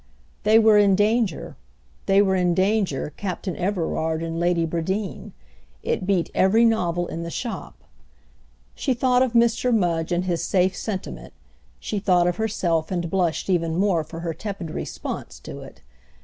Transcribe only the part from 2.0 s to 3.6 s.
they were in danger, Captain